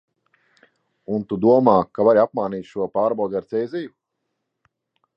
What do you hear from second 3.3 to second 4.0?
ar cēziju?